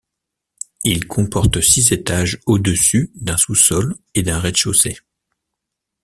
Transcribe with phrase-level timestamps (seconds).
[0.83, 4.97] Il comporte six étages au-dessus d’un sous-sol et d’un rez-de-chaussée.